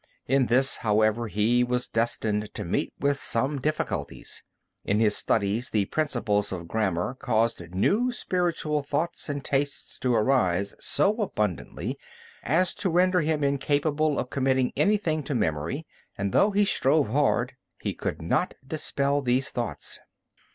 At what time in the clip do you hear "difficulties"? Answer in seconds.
3.61-4.41